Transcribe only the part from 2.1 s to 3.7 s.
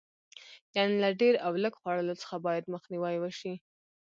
څخه باید مخنیوی وشي.